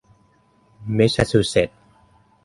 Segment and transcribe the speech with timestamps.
[0.93, 1.77] แมสซาชูเซ็ทส์